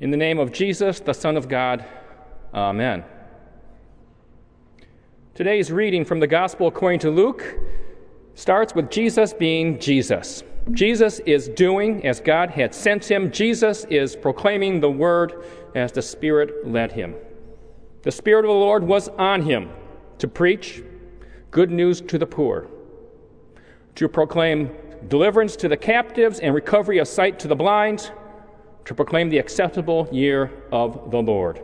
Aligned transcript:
In 0.00 0.12
the 0.12 0.16
name 0.16 0.38
of 0.38 0.52
Jesus, 0.52 1.00
the 1.00 1.12
Son 1.12 1.36
of 1.36 1.48
God, 1.48 1.84
Amen. 2.54 3.04
Today's 5.34 5.72
reading 5.72 6.04
from 6.04 6.20
the 6.20 6.26
Gospel 6.28 6.68
according 6.68 7.00
to 7.00 7.10
Luke 7.10 7.58
starts 8.34 8.76
with 8.76 8.92
Jesus 8.92 9.32
being 9.32 9.80
Jesus. 9.80 10.44
Jesus 10.70 11.18
is 11.20 11.48
doing 11.48 12.06
as 12.06 12.20
God 12.20 12.50
had 12.50 12.74
sent 12.74 13.10
him. 13.10 13.32
Jesus 13.32 13.86
is 13.86 14.14
proclaiming 14.14 14.78
the 14.78 14.90
word 14.90 15.44
as 15.74 15.90
the 15.90 16.02
Spirit 16.02 16.64
led 16.64 16.92
him. 16.92 17.16
The 18.02 18.12
Spirit 18.12 18.44
of 18.44 18.50
the 18.50 18.54
Lord 18.54 18.84
was 18.84 19.08
on 19.08 19.42
him 19.42 19.68
to 20.18 20.28
preach 20.28 20.80
good 21.50 21.72
news 21.72 22.00
to 22.02 22.18
the 22.18 22.26
poor, 22.26 22.68
to 23.96 24.08
proclaim 24.08 24.70
deliverance 25.08 25.56
to 25.56 25.68
the 25.68 25.76
captives 25.76 26.38
and 26.38 26.54
recovery 26.54 26.98
of 26.98 27.08
sight 27.08 27.40
to 27.40 27.48
the 27.48 27.56
blind, 27.56 28.12
to 28.88 28.94
proclaim 28.94 29.28
the 29.28 29.36
acceptable 29.36 30.08
year 30.10 30.50
of 30.72 31.10
the 31.10 31.20
Lord. 31.20 31.62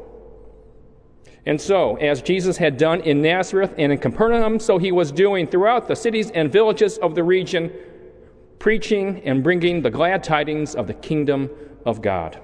And 1.47 1.59
so, 1.59 1.97
as 1.97 2.21
Jesus 2.21 2.59
had 2.59 2.77
done 2.77 3.01
in 3.01 3.23
Nazareth 3.23 3.75
and 3.79 3.91
in 3.91 3.98
Capernaum, 3.98 4.61
so 4.61 4.77
he 4.77 4.93
was 4.93 5.11
doing 5.11 5.47
throughout 5.47 5.89
the 5.89 5.97
cities 5.97 6.31
and 6.33 6.53
villages 6.53 6.98
of 6.98 7.15
the 7.15 7.25
region, 7.25 7.73
preaching 8.59 9.23
and 9.25 9.43
bringing 9.43 9.81
the 9.81 9.91
glad 9.91 10.23
tidings 10.23 10.75
of 10.75 10.87
the 10.87 10.93
kingdom 10.93 11.48
of 11.87 12.03
God. 12.03 12.39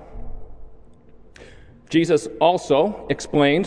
Jesus 1.91 2.27
also 2.41 3.07
explained 3.11 3.67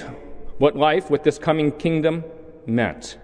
what 0.57 0.75
life 0.75 1.11
with 1.11 1.21
this 1.21 1.37
coming 1.37 1.71
kingdom 1.71 2.23
meant. 2.65 3.19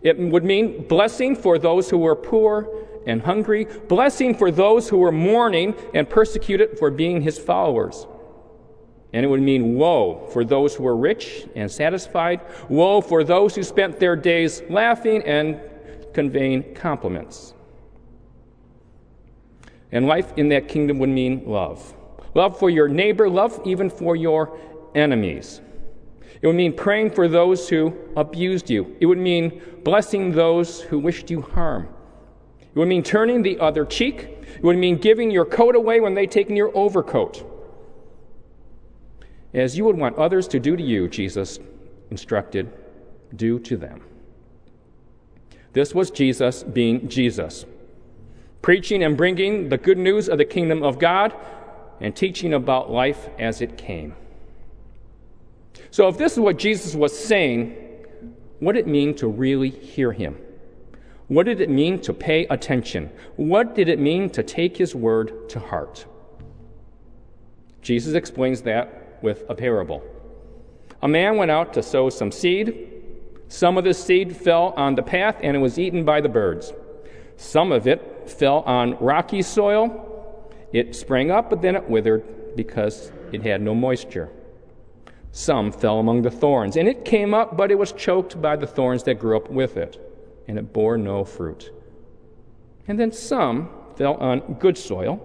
It 0.00 0.16
would 0.16 0.44
mean 0.44 0.86
blessing 0.86 1.34
for 1.34 1.58
those 1.58 1.90
who 1.90 1.98
were 1.98 2.14
poor 2.14 2.68
and 3.06 3.22
hungry, 3.22 3.64
blessing 3.88 4.34
for 4.34 4.50
those 4.50 4.88
who 4.88 4.98
were 4.98 5.12
mourning 5.12 5.74
and 5.92 6.08
persecuted 6.08 6.78
for 6.78 6.90
being 6.90 7.20
his 7.20 7.38
followers. 7.38 8.06
And 9.12 9.24
it 9.24 9.28
would 9.28 9.42
mean 9.42 9.76
woe 9.76 10.28
for 10.32 10.44
those 10.44 10.74
who 10.74 10.82
were 10.82 10.96
rich 10.96 11.46
and 11.54 11.70
satisfied, 11.70 12.40
woe 12.68 13.00
for 13.00 13.22
those 13.22 13.54
who 13.54 13.62
spent 13.62 14.00
their 14.00 14.16
days 14.16 14.62
laughing 14.68 15.22
and 15.22 15.60
conveying 16.12 16.74
compliments. 16.74 17.54
And 19.92 20.08
life 20.08 20.32
in 20.36 20.48
that 20.48 20.66
kingdom 20.66 20.98
would 20.98 21.10
mean 21.10 21.44
love 21.46 21.94
love 22.34 22.58
for 22.58 22.68
your 22.68 22.88
neighbor, 22.88 23.30
love 23.30 23.60
even 23.64 23.88
for 23.88 24.16
your 24.16 24.58
enemies. 24.96 25.60
It 26.42 26.48
would 26.48 26.56
mean 26.56 26.72
praying 26.72 27.10
for 27.10 27.28
those 27.28 27.68
who 27.68 27.96
abused 28.16 28.68
you. 28.68 28.96
It 28.98 29.06
would 29.06 29.18
mean 29.18 29.62
blessing 29.84 30.32
those 30.32 30.80
who 30.80 30.98
wished 30.98 31.30
you 31.30 31.40
harm. 31.40 31.93
It 32.74 32.78
would 32.78 32.88
mean 32.88 33.04
turning 33.04 33.42
the 33.42 33.60
other 33.60 33.84
cheek. 33.84 34.22
It 34.56 34.62
would 34.64 34.76
mean 34.76 34.96
giving 34.96 35.30
your 35.30 35.44
coat 35.44 35.76
away 35.76 36.00
when 36.00 36.14
they 36.14 36.26
take 36.26 36.50
your 36.50 36.76
overcoat. 36.76 37.48
As 39.52 39.78
you 39.78 39.84
would 39.84 39.96
want 39.96 40.16
others 40.16 40.48
to 40.48 40.58
do 40.58 40.76
to 40.76 40.82
you, 40.82 41.06
Jesus 41.08 41.60
instructed, 42.10 42.72
do 43.36 43.60
to 43.60 43.76
them. 43.76 44.02
This 45.72 45.94
was 45.94 46.10
Jesus 46.10 46.64
being 46.64 47.08
Jesus, 47.08 47.64
preaching 48.60 49.04
and 49.04 49.16
bringing 49.16 49.68
the 49.68 49.78
good 49.78 49.98
news 49.98 50.28
of 50.28 50.38
the 50.38 50.44
kingdom 50.44 50.82
of 50.82 50.98
God 50.98 51.32
and 52.00 52.14
teaching 52.14 52.54
about 52.54 52.90
life 52.90 53.28
as 53.38 53.60
it 53.60 53.78
came. 53.78 54.16
So, 55.92 56.08
if 56.08 56.18
this 56.18 56.32
is 56.32 56.40
what 56.40 56.58
Jesus 56.58 56.96
was 56.96 57.16
saying, 57.16 57.76
what 58.58 58.72
did 58.72 58.86
it 58.86 58.88
mean 58.88 59.14
to 59.16 59.28
really 59.28 59.70
hear 59.70 60.10
him? 60.10 60.36
What 61.28 61.46
did 61.46 61.60
it 61.60 61.70
mean 61.70 62.00
to 62.02 62.12
pay 62.12 62.46
attention? 62.46 63.10
What 63.36 63.74
did 63.74 63.88
it 63.88 63.98
mean 63.98 64.30
to 64.30 64.42
take 64.42 64.76
his 64.76 64.94
word 64.94 65.48
to 65.50 65.58
heart? 65.58 66.06
Jesus 67.82 68.14
explains 68.14 68.62
that 68.62 69.18
with 69.22 69.44
a 69.48 69.54
parable. 69.54 70.02
A 71.02 71.08
man 71.08 71.36
went 71.36 71.50
out 71.50 71.72
to 71.74 71.82
sow 71.82 72.10
some 72.10 72.30
seed. 72.30 72.90
Some 73.48 73.76
of 73.78 73.84
the 73.84 73.94
seed 73.94 74.36
fell 74.36 74.74
on 74.76 74.94
the 74.94 75.02
path 75.02 75.36
and 75.42 75.56
it 75.56 75.60
was 75.60 75.78
eaten 75.78 76.04
by 76.04 76.20
the 76.20 76.28
birds. 76.28 76.72
Some 77.36 77.72
of 77.72 77.86
it 77.86 78.30
fell 78.30 78.60
on 78.60 78.96
rocky 78.98 79.42
soil. 79.42 80.50
It 80.72 80.94
sprang 80.94 81.30
up, 81.30 81.50
but 81.50 81.62
then 81.62 81.76
it 81.76 81.88
withered 81.88 82.56
because 82.56 83.12
it 83.32 83.42
had 83.42 83.62
no 83.62 83.74
moisture. 83.74 84.30
Some 85.32 85.72
fell 85.72 85.98
among 85.98 86.22
the 86.22 86.30
thorns, 86.30 86.76
and 86.76 86.88
it 86.88 87.04
came 87.04 87.34
up, 87.34 87.56
but 87.56 87.70
it 87.70 87.78
was 87.78 87.90
choked 87.92 88.40
by 88.40 88.54
the 88.56 88.66
thorns 88.66 89.02
that 89.04 89.18
grew 89.18 89.36
up 89.36 89.50
with 89.50 89.76
it, 89.76 89.98
and 90.48 90.58
it 90.58 90.72
bore 90.72 90.96
no 90.96 91.24
fruit. 91.24 91.72
And 92.86 92.98
then 92.98 93.12
some 93.12 93.70
fell 93.96 94.14
on 94.14 94.54
good 94.54 94.76
soil, 94.76 95.20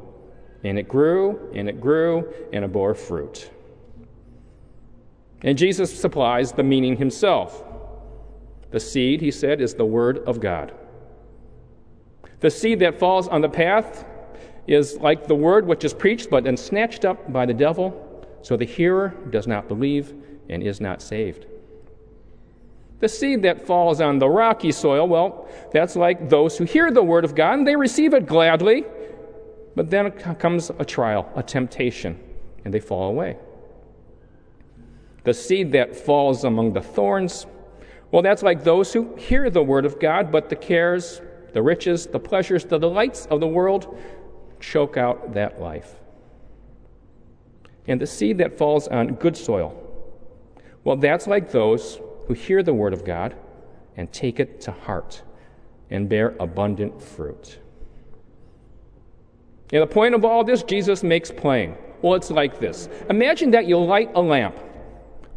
and 0.64 0.78
it 0.78 0.88
grew, 0.88 1.52
and 1.54 1.68
it 1.68 1.82
grew, 1.82 2.34
and 2.54 2.64
it 2.64 2.72
bore 2.72 2.94
fruit. 2.94 3.50
And 5.42 5.58
Jesus 5.58 5.98
supplies 5.98 6.52
the 6.52 6.64
meaning 6.64 6.98
himself. 6.98 7.64
The 8.72 8.80
seed, 8.80 9.22
he 9.22 9.32
said, 9.32 9.62
is 9.62 9.74
the 9.74 9.86
word 9.86 10.20
of 10.20 10.40
God. 10.40 10.74
The 12.42 12.50
seed 12.50 12.80
that 12.80 13.00
falls 13.00 13.28
on 13.28 13.42
the 13.42 13.50
path 13.50 14.06
is 14.68 14.98
like 14.98 15.28
the 15.28 15.36
word 15.36 15.66
which 15.66 15.84
is 15.84 15.94
preached, 15.94 16.30
but 16.30 16.44
then 16.44 16.56
snatched 16.56 17.04
up 17.04 17.32
by 17.34 17.46
the 17.46 17.54
devil 17.54 18.06
so 18.42 18.56
the 18.56 18.66
hearer 18.66 19.16
does 19.30 19.48
not 19.48 19.68
believe 19.68 20.14
and 20.50 20.64
is 20.64 20.80
not 20.80 21.02
saved. 21.02 21.46
The 23.00 23.10
seed 23.10 23.44
that 23.44 23.66
falls 23.66 24.02
on 24.02 24.20
the 24.20 24.30
rocky 24.30 24.72
soil, 24.72 25.08
well, 25.08 25.48
that's 25.72 25.96
like 25.96 26.30
those 26.30 26.58
who 26.58 26.66
hear 26.66 26.92
the 26.92 27.04
word 27.04 27.24
of 27.24 27.36
God 27.36 27.60
and 27.60 27.68
they 27.68 27.76
receive 27.76 28.14
it 28.14 28.26
gladly, 28.26 28.86
but 29.76 29.90
then 29.90 30.12
comes 30.12 30.70
a 30.78 30.86
trial, 30.86 31.32
a 31.36 31.44
temptation, 31.44 32.20
and 32.66 32.74
they 32.74 32.80
fall 32.80 33.10
away. 33.10 33.38
The 35.24 35.34
seed 35.34 35.72
that 35.74 35.96
falls 35.96 36.44
among 36.44 36.74
the 36.74 36.82
thorns, 36.82 37.46
well, 38.12 38.22
that's 38.22 38.44
like 38.44 38.64
those 38.64 38.92
who 38.92 39.16
hear 39.16 39.50
the 39.50 39.64
word 39.64 39.86
of 39.86 40.00
God, 40.00 40.32
but 40.32 40.50
the 40.50 40.56
cares, 40.56 41.22
the 41.54 41.62
riches, 41.62 42.08
the 42.08 42.20
pleasures, 42.20 42.66
the 42.66 42.78
delights 42.78 43.28
of 43.28 43.40
the 43.40 43.48
world 43.48 43.98
choke 44.60 44.98
out 44.98 45.34
that 45.34 45.62
life 45.62 45.96
and 47.90 48.00
the 48.00 48.08
seed 48.08 48.38
that 48.38 48.58
falls 48.58 48.88
on 48.88 49.16
good 49.16 49.36
soil. 49.36 49.76
Well, 50.84 50.96
that's 50.96 51.28
like 51.28 51.52
those 51.52 52.00
who 52.30 52.34
hear 52.34 52.64
the 52.64 52.74
word 52.74 52.94
of 52.94 53.04
God 53.04 53.36
and 53.98 54.10
take 54.14 54.40
it 54.40 54.62
to 54.62 54.72
heart 54.72 55.22
and 55.90 56.08
bear 56.08 56.38
abundant 56.40 57.02
fruit. 57.02 57.60
And 59.74 59.82
the 59.82 59.88
point 59.88 60.16
of 60.16 60.24
all 60.24 60.46
this, 60.46 60.64
Jesus 60.64 61.04
makes 61.04 61.30
plain. 61.30 61.76
Well, 62.02 62.14
it's 62.14 62.32
like 62.32 62.62
this 62.62 62.88
Imagine 63.10 63.52
that 63.52 63.66
you 63.68 63.78
light 63.78 64.12
a 64.16 64.22
lamp. 64.22 64.56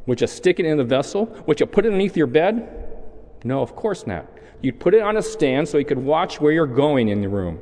Would 0.07 0.21
you 0.21 0.29
stick 0.29 0.61
it 0.61 0.67
in 0.67 0.77
the 0.77 0.85
vessel? 0.85 1.27
Would 1.47 1.59
you 1.59 1.67
put 1.67 1.85
it 1.85 1.89
underneath 1.89 2.17
your 2.17 2.29
bed? 2.29 3.03
No, 3.43 3.61
of 3.61 3.75
course 3.75 4.07
not. 4.07 4.27
You'd 4.61 4.79
put 4.79 4.95
it 4.95 5.01
on 5.01 5.17
a 5.17 5.23
stand 5.23 5.69
so 5.69 5.79
you 5.79 5.85
could 5.85 5.99
watch 5.99 6.41
where 6.41 6.53
you're 6.53 6.67
going 6.69 7.09
in 7.09 7.21
the 7.21 7.29
room. 7.29 7.59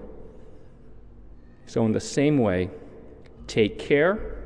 So, 1.65 1.87
in 1.87 1.93
the 1.93 2.01
same 2.01 2.39
way, 2.39 2.69
take 3.47 3.79
care 3.79 4.41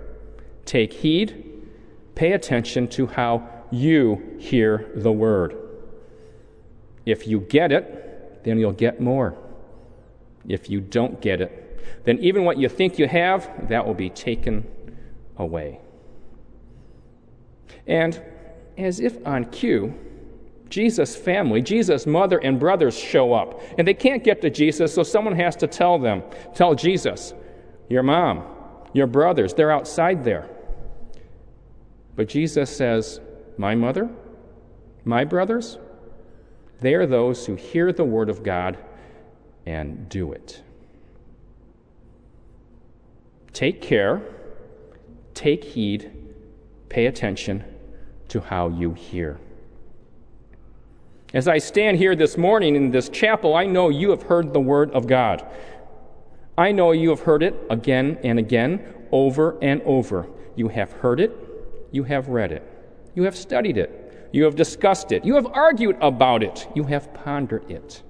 Take 0.65 0.93
heed, 0.93 1.69
pay 2.15 2.33
attention 2.33 2.89
to 2.89 3.07
how 3.07 3.49
you 3.75 4.37
hear 4.39 4.91
the 4.95 5.13
word. 5.13 5.57
If 7.05 7.27
you 7.27 7.41
get 7.41 7.73
it, 7.73 8.45
then 8.45 8.59
you'll 8.59 8.73
get 8.73 9.01
more. 9.01 9.37
If 10.49 10.71
you 10.71 10.81
don't 10.81 11.21
get 11.21 11.41
it, 11.41 12.05
then 12.05 12.19
even 12.21 12.45
what 12.45 12.59
you 12.59 12.69
think 12.69 12.99
you 12.99 13.09
have, 13.09 13.69
that 13.69 13.87
will 13.87 13.95
be 13.95 14.11
taken 14.11 14.67
away. 15.37 15.81
And 17.87 18.21
as 18.77 19.01
if 19.01 19.25
on 19.27 19.47
cue, 19.47 19.95
Jesus' 20.69 21.15
family, 21.15 21.63
Jesus' 21.63 22.07
mother 22.07 22.39
and 22.39 22.59
brothers 22.59 22.99
show 22.99 23.33
up. 23.33 23.61
And 23.79 23.87
they 23.87 23.95
can't 23.95 24.25
get 24.25 24.41
to 24.43 24.51
Jesus, 24.51 24.95
so 24.95 25.03
someone 25.03 25.37
has 25.37 25.57
to 25.57 25.67
tell 25.67 25.99
them, 25.99 26.23
tell 26.55 26.75
Jesus, 26.75 27.35
your 27.89 28.03
mom, 28.03 28.45
your 28.93 29.07
brothers, 29.07 29.55
they're 29.55 29.71
outside 29.71 30.25
there. 30.25 30.49
But 32.17 32.29
Jesus 32.29 32.75
says, 32.75 33.21
My 33.57 33.75
mother, 33.75 34.11
my 35.05 35.25
brothers, 35.25 35.79
they 36.81 36.95
are 36.95 37.07
those 37.07 37.47
who 37.47 37.55
hear 37.55 37.93
the 37.93 38.05
word 38.05 38.29
of 38.29 38.43
God 38.43 38.79
and 39.67 40.09
do 40.09 40.33
it. 40.33 40.63
Take 43.53 43.81
care, 43.81 44.23
take 45.33 45.63
heed, 45.63 46.11
pay 46.89 47.07
attention 47.07 47.65
to 48.29 48.41
how 48.41 48.69
you 48.69 48.93
hear. 48.95 49.39
As 51.33 51.49
I 51.49 51.59
stand 51.59 51.99
here 51.99 52.15
this 52.15 52.37
morning 52.37 52.77
in 52.77 52.91
this 52.91 53.09
chapel, 53.09 53.55
I 53.55 53.67
know 53.67 53.89
you 53.89 54.11
have 54.11 54.25
heard 54.25 54.53
the 54.53 54.61
word 54.61 54.91
of 54.91 55.07
God. 55.07 55.45
I 56.57 56.73
know 56.73 56.93
you 56.93 57.11
have 57.11 57.21
heard 57.21 57.43
it 57.43 57.55
again 57.71 58.19
and 58.23 58.39
again, 58.39 58.95
over 59.11 59.59
and 59.63 59.83
over. 59.83 60.29
You 60.55 60.69
have 60.69 60.93
heard 60.93 61.19
it, 61.21 61.33
you 61.91 62.05
have 62.05 62.29
read 62.29 62.53
it, 62.53 62.63
you 63.15 63.23
have 63.25 63.37
studied 63.37 63.77
it, 63.79 64.29
you 64.33 64.45
have 64.45 64.57
discussed 64.57 65.13
it, 65.13 65.25
you 65.25 65.35
have 65.35 65.47
argued 65.47 65.97
about 66.01 66.43
it, 66.43 66.69
you 66.75 66.85
have 66.85 67.13
pondered 67.15 67.71
it. 67.71 68.03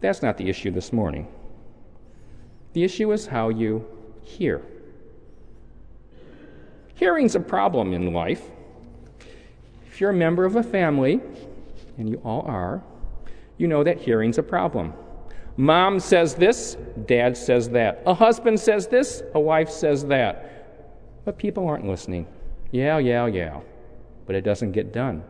That's 0.00 0.22
not 0.22 0.36
the 0.36 0.48
issue 0.48 0.70
this 0.70 0.92
morning. 0.92 1.28
The 2.74 2.84
issue 2.84 3.12
is 3.12 3.26
how 3.26 3.48
you 3.48 3.86
hear. 4.22 4.62
Hearing's 6.94 7.34
a 7.34 7.40
problem 7.40 7.92
in 7.92 8.12
life. 8.12 8.42
If 9.86 10.00
you're 10.00 10.10
a 10.10 10.14
member 10.14 10.44
of 10.44 10.56
a 10.56 10.62
family, 10.62 11.20
and 11.98 12.08
you 12.08 12.20
all 12.24 12.42
are, 12.42 12.82
you 13.58 13.68
know 13.68 13.84
that 13.84 14.00
hearing's 14.00 14.38
a 14.38 14.42
problem. 14.42 14.92
Mom 15.56 16.00
says 16.00 16.34
this, 16.34 16.76
dad 17.06 17.36
says 17.36 17.68
that. 17.70 18.02
A 18.06 18.14
husband 18.14 18.58
says 18.58 18.88
this, 18.88 19.22
a 19.34 19.40
wife 19.40 19.70
says 19.70 20.04
that. 20.06 20.50
But 21.24 21.38
people 21.38 21.66
aren't 21.66 21.86
listening. 21.86 22.26
Yeah, 22.70 22.98
yeah, 22.98 23.26
yeah. 23.26 23.60
But 24.26 24.36
it 24.36 24.42
doesn't 24.42 24.72
get 24.72 24.92
done. 24.92 25.22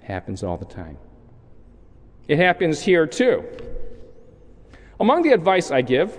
Happens 0.00 0.42
all 0.42 0.56
the 0.56 0.64
time. 0.64 0.98
It 2.28 2.38
happens 2.38 2.80
here 2.80 3.06
too. 3.06 3.44
Among 5.00 5.22
the 5.22 5.32
advice 5.32 5.70
I 5.70 5.80
give, 5.82 6.18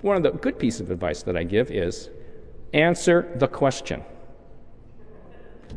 one 0.00 0.16
of 0.16 0.22
the 0.22 0.30
good 0.30 0.58
pieces 0.58 0.80
of 0.80 0.90
advice 0.90 1.22
that 1.24 1.36
I 1.36 1.44
give 1.44 1.70
is 1.70 2.08
answer 2.72 3.30
the 3.36 3.46
question. 3.46 4.02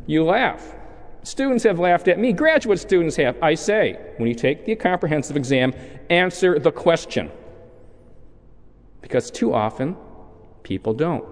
You 0.06 0.24
laugh. 0.24 0.75
Students 1.24 1.63
have 1.63 1.80
laughed 1.80 2.07
at 2.07 2.19
me. 2.19 2.34
Graduate 2.34 2.80
students 2.80 3.16
have. 3.16 3.42
I 3.42 3.56
say, 3.56 3.98
when 4.18 4.28
you 4.28 4.36
take 4.36 4.66
the 4.66 4.75
comprehensive 4.75 5.38
exam, 5.38 5.74
answer 6.10 6.60
the 6.60 6.72
question. 6.72 7.31
Because 9.01 9.31
too 9.31 9.54
often, 9.54 9.96
people 10.63 10.94
don't. 10.94 11.25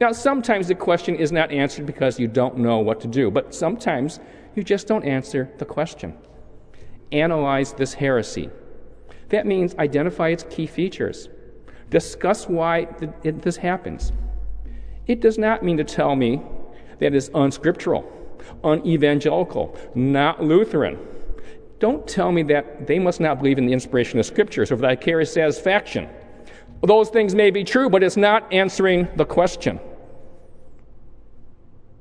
Now, 0.00 0.12
sometimes 0.12 0.68
the 0.68 0.74
question 0.74 1.16
is 1.16 1.32
not 1.32 1.50
answered 1.50 1.86
because 1.86 2.20
you 2.20 2.28
don't 2.28 2.58
know 2.58 2.78
what 2.78 3.00
to 3.00 3.08
do, 3.08 3.30
but 3.30 3.54
sometimes 3.54 4.20
you 4.54 4.62
just 4.62 4.86
don't 4.86 5.04
answer 5.04 5.50
the 5.58 5.64
question. 5.64 6.16
Analyze 7.10 7.72
this 7.72 7.94
heresy. 7.94 8.50
That 9.30 9.46
means 9.46 9.74
identify 9.76 10.28
its 10.28 10.44
key 10.48 10.66
features. 10.66 11.28
Discuss 11.90 12.48
why 12.48 12.86
this 13.22 13.56
happens. 13.56 14.12
It 15.06 15.20
does 15.20 15.38
not 15.38 15.64
mean 15.64 15.78
to 15.78 15.84
tell 15.84 16.14
me 16.14 16.42
that 16.98 17.06
it 17.06 17.14
is 17.14 17.30
unscriptural 17.34 18.14
unevangelical, 18.64 19.76
not 19.94 20.42
Lutheran. 20.42 20.98
Don't 21.78 22.06
tell 22.06 22.32
me 22.32 22.42
that 22.44 22.86
they 22.86 22.98
must 22.98 23.20
not 23.20 23.38
believe 23.38 23.58
in 23.58 23.66
the 23.66 23.72
inspiration 23.72 24.18
of 24.18 24.26
scriptures 24.26 24.72
or 24.72 24.76
vicarious 24.76 25.32
satisfaction. 25.32 26.08
Those 26.82 27.08
things 27.10 27.34
may 27.34 27.50
be 27.50 27.64
true, 27.64 27.90
but 27.90 28.02
it's 28.02 28.16
not 28.16 28.52
answering 28.52 29.08
the 29.16 29.24
question. 29.24 29.80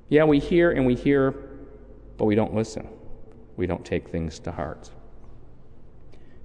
Yeah, 0.09 0.23
we 0.23 0.39
hear 0.39 0.71
and 0.71 0.85
we 0.85 0.95
hear, 0.95 1.33
but 2.17 2.25
we 2.25 2.35
don't 2.35 2.53
listen. 2.53 2.87
We 3.55 3.67
don't 3.67 3.85
take 3.85 4.07
things 4.09 4.39
to 4.39 4.51
heart. 4.51 4.89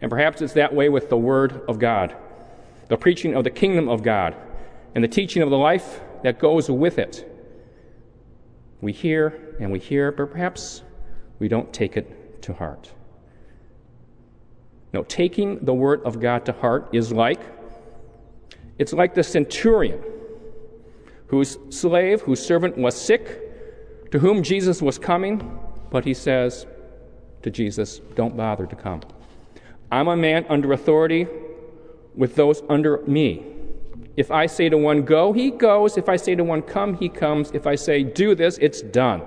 And 0.01 0.11
perhaps 0.11 0.43
it's 0.43 0.55
that 0.55 0.75
way 0.75 0.89
with 0.89 1.09
the 1.09 1.17
Word 1.17 1.63
of 1.69 1.79
God, 1.79 2.17
the 2.89 2.97
preaching 2.97 3.35
of 3.35 3.45
the 3.45 3.51
kingdom 3.51 3.89
of 3.89 4.03
God, 4.03 4.35
and 4.95 5.03
the 5.03 5.09
teaching 5.09 5.43
of 5.43 5.51
the 5.51 5.59
life 5.59 6.01
that 6.23 6.39
goes 6.39 6.71
with 6.71 6.99
it. 6.99 7.29
We 8.81 8.93
hear 8.93 9.57
and 9.61 9.71
we 9.71 9.79
hear, 9.79 10.11
but 10.11 10.33
perhaps 10.33 10.83
we 11.39 11.49
don't 11.49 11.73
take 11.73 11.97
it 11.97 12.43
to 12.43 12.53
heart. 12.53 12.91
No, 14.93 15.05
taking 15.05 15.65
the 15.65 15.73
word 15.73 16.03
of 16.03 16.21
God 16.21 16.45
to 16.47 16.53
heart 16.53 16.91
is 16.93 17.13
like 17.13 17.41
it's 18.79 18.93
like 18.93 19.15
the 19.15 19.23
centurion 19.23 20.03
whose 21.29 21.57
slave, 21.71 22.21
whose 22.23 22.45
servant 22.45 22.77
was 22.77 22.95
sick, 22.95 23.42
to 24.13 24.19
whom 24.19 24.43
Jesus 24.43 24.81
was 24.81 24.99
coming, 24.99 25.59
but 25.91 26.05
he 26.05 26.15
says 26.15 26.67
to 27.43 27.51
Jesus, 27.51 27.99
Don't 28.15 28.37
bother 28.37 28.67
to 28.67 28.77
come. 28.77 29.01
I'm 29.91 30.09
a 30.09 30.17
man 30.17 30.47
under 30.49 30.73
authority 30.73 31.27
with 32.15 32.37
those 32.37 32.63
under 32.69 32.99
me. 33.07 33.45
If 34.17 34.31
I 34.31 34.47
say 34.47 34.69
to 34.69 34.77
one, 34.77 35.03
go, 35.03 35.33
he 35.33 35.51
goes. 35.51 35.97
If 35.97 36.09
I 36.09 36.17
say 36.17 36.35
to 36.35 36.45
one, 36.45 36.63
come, 36.63 36.95
he 36.95 37.09
comes. 37.09 37.51
If 37.53 37.67
I 37.67 37.75
say, 37.75 38.03
do 38.03 38.35
this, 38.35 38.59
it's 38.59 38.83
done. 38.83 39.23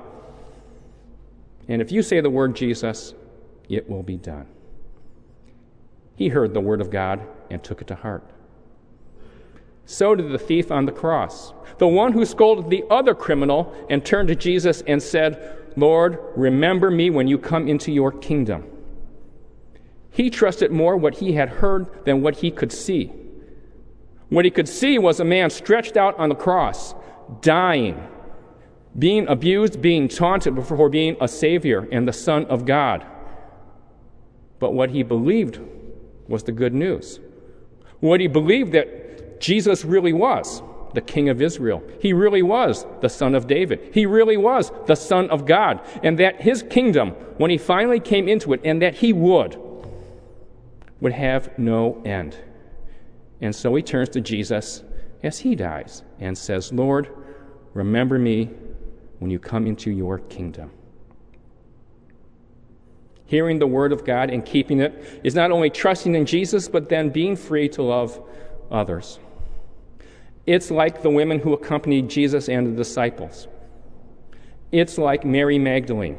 And 1.67 1.81
if 1.81 1.91
you 1.91 2.03
say 2.03 2.21
the 2.21 2.29
word 2.29 2.55
Jesus, 2.55 3.15
it 3.67 3.89
will 3.89 4.03
be 4.03 4.17
done. 4.17 4.45
He 6.15 6.29
heard 6.29 6.53
the 6.53 6.61
word 6.61 6.81
of 6.81 6.91
God 6.91 7.21
and 7.49 7.63
took 7.63 7.81
it 7.81 7.87
to 7.87 7.95
heart. 7.95 8.23
So 9.85 10.15
did 10.15 10.31
the 10.31 10.39
thief 10.39 10.71
on 10.71 10.85
the 10.85 10.91
cross, 10.91 11.53
the 11.77 11.87
one 11.87 12.13
who 12.13 12.25
scolded 12.25 12.69
the 12.69 12.83
other 12.89 13.13
criminal 13.13 13.73
and 13.89 14.03
turned 14.03 14.29
to 14.29 14.35
Jesus 14.35 14.81
and 14.87 15.01
said, 15.01 15.57
Lord, 15.75 16.19
remember 16.35 16.89
me 16.89 17.09
when 17.09 17.27
you 17.27 17.37
come 17.37 17.67
into 17.67 17.91
your 17.91 18.11
kingdom. 18.11 18.65
He 20.09 20.29
trusted 20.29 20.71
more 20.71 20.95
what 20.95 21.15
he 21.15 21.33
had 21.33 21.49
heard 21.49 22.05
than 22.05 22.21
what 22.21 22.37
he 22.37 22.49
could 22.49 22.71
see. 22.71 23.11
What 24.29 24.45
he 24.45 24.51
could 24.51 24.69
see 24.69 24.97
was 24.97 25.19
a 25.19 25.25
man 25.25 25.49
stretched 25.49 25.97
out 25.97 26.17
on 26.17 26.29
the 26.29 26.35
cross, 26.35 26.95
dying, 27.41 28.07
being 28.97 29.27
abused, 29.27 29.81
being 29.81 30.07
taunted 30.07 30.55
before 30.55 30.89
being 30.89 31.17
a 31.19 31.27
Savior 31.27 31.87
and 31.91 32.07
the 32.07 32.13
Son 32.13 32.45
of 32.45 32.65
God. 32.65 33.05
But 34.59 34.73
what 34.73 34.91
he 34.91 35.03
believed 35.03 35.59
was 36.27 36.43
the 36.43 36.53
good 36.53 36.73
news. 36.73 37.19
What 37.99 38.21
he 38.21 38.27
believed 38.27 38.71
that 38.71 39.04
Jesus 39.39 39.85
really 39.85 40.13
was 40.13 40.61
the 40.93 41.01
King 41.01 41.29
of 41.29 41.41
Israel. 41.41 41.83
He 41.99 42.13
really 42.13 42.41
was 42.41 42.85
the 43.01 43.09
Son 43.09 43.35
of 43.35 43.47
David. 43.47 43.91
He 43.93 44.05
really 44.05 44.37
was 44.37 44.71
the 44.87 44.95
Son 44.95 45.29
of 45.29 45.45
God. 45.45 45.81
And 46.01 46.17
that 46.19 46.41
his 46.41 46.63
kingdom, 46.63 47.11
when 47.37 47.51
he 47.51 47.57
finally 47.57 47.99
came 47.99 48.27
into 48.27 48.53
it, 48.53 48.61
and 48.63 48.81
that 48.81 48.95
he 48.95 49.13
would, 49.13 49.59
would 51.01 51.13
have 51.13 51.57
no 51.59 52.01
end. 52.05 52.37
And 53.41 53.53
so 53.53 53.75
he 53.75 53.83
turns 53.83 54.09
to 54.09 54.21
Jesus 54.21 54.83
as 55.21 55.39
he 55.39 55.55
dies 55.55 56.03
and 56.19 56.37
says, 56.37 56.71
Lord, 56.71 57.09
remember 57.73 58.17
me 58.17 58.49
when 59.19 59.29
you 59.29 59.39
come 59.39 59.67
into 59.67 59.91
your 59.91 60.19
kingdom. 60.19 60.71
Hearing 63.25 63.59
the 63.59 63.67
word 63.67 63.91
of 63.91 64.05
God 64.05 64.29
and 64.29 64.45
keeping 64.45 64.79
it 64.79 65.21
is 65.23 65.35
not 65.35 65.51
only 65.51 65.69
trusting 65.69 66.15
in 66.15 66.25
Jesus, 66.25 66.67
but 66.67 66.89
then 66.89 67.09
being 67.09 67.35
free 67.35 67.67
to 67.69 67.81
love 67.81 68.21
others. 68.71 69.19
It's 70.45 70.69
like 70.69 71.01
the 71.01 71.09
women 71.09 71.39
who 71.39 71.53
accompanied 71.53 72.09
Jesus 72.09 72.49
and 72.49 72.67
the 72.67 72.71
disciples. 72.71 73.47
It's 74.71 74.97
like 74.97 75.25
Mary 75.25 75.57
Magdalene 75.57 76.17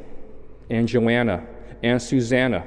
and 0.70 0.88
Joanna 0.88 1.46
and 1.82 2.00
Susanna 2.00 2.66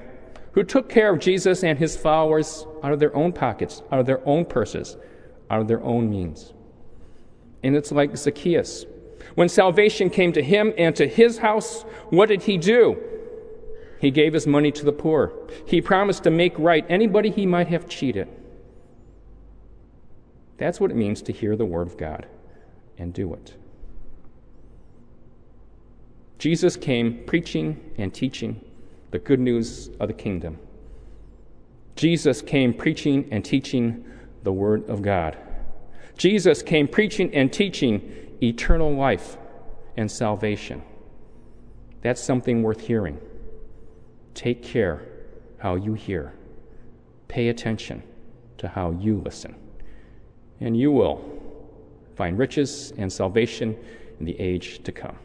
who 0.53 0.63
took 0.63 0.89
care 0.89 1.13
of 1.13 1.19
Jesus 1.19 1.63
and 1.63 1.77
his 1.77 1.95
followers 1.95 2.65
out 2.83 2.91
of 2.91 2.99
their 2.99 3.15
own 3.15 3.31
pockets, 3.31 3.81
out 3.91 3.99
of 3.99 4.05
their 4.05 4.25
own 4.27 4.45
purses, 4.45 4.97
out 5.49 5.61
of 5.61 5.67
their 5.67 5.81
own 5.83 6.09
means. 6.09 6.53
And 7.63 7.75
it's 7.75 7.92
like 7.92 8.15
Zacchaeus. 8.18 8.85
When 9.35 9.49
salvation 9.49 10.09
came 10.09 10.31
to 10.33 10.42
him 10.42 10.73
and 10.77 10.95
to 10.95 11.07
his 11.07 11.37
house, 11.37 11.83
what 12.09 12.30
did 12.30 12.44
he 12.44 12.57
do? 12.57 12.97
He 13.99 14.11
gave 14.11 14.33
his 14.33 14.47
money 14.47 14.71
to 14.71 14.85
the 14.85 14.94
poor. 14.94 15.33
He 15.65 15.81
promised 15.81 16.23
to 16.23 16.31
make 16.31 16.57
right 16.57 16.85
anybody 16.89 17.30
he 17.30 17.45
might 17.45 17.68
have 17.68 17.87
cheated. 17.87 18.27
That's 20.59 20.80
what 20.80 20.92
it 20.92 20.97
means 20.97 21.23
to 21.23 21.33
hear 21.33 21.56
the 21.56 21.66
word 21.66 21.87
of 21.87 21.97
God 21.97 22.28
and 22.97 23.13
do 23.13 23.33
it. 23.33 23.56
Jesus 26.37 26.78
came 26.78 27.23
preaching 27.25 27.94
and 27.97 28.13
teaching 28.13 28.61
the 29.11 29.19
good 29.19 29.39
news 29.39 29.89
of 29.99 30.07
the 30.07 30.13
kingdom. 30.13 30.57
Jesus 31.95 32.42
came 32.42 32.73
preaching 32.73 33.28
and 33.30 33.44
teaching 33.44 34.06
the 34.44 34.54
Word 34.54 34.89
of 34.89 35.01
God. 35.01 35.37
Jesus 36.18 36.61
came 36.61 36.87
preaching 36.87 37.33
and 37.35 37.51
teaching 37.51 38.37
eternal 38.42 38.94
life 38.94 39.37
and 39.97 40.09
salvation. 40.09 40.81
That's 42.01 42.23
something 42.23 42.63
worth 42.63 42.80
hearing. 42.80 43.19
Take 44.33 44.63
care 44.63 45.01
how 45.57 45.75
you 45.75 45.94
hear. 45.94 46.33
Pay 47.28 47.49
attention 47.49 48.01
to 48.59 48.69
how 48.69 48.92
you 48.92 49.21
listen. 49.25 49.56
And 50.61 50.78
you 50.78 50.92
will 50.92 51.23
find 52.16 52.37
riches 52.37 52.92
and 52.97 53.11
salvation 53.11 53.78
in 54.19 54.25
the 54.25 54.39
age 54.39 54.83
to 54.83 54.92
come. 54.92 55.18